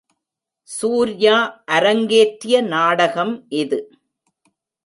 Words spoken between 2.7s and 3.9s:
நாடகம் இது!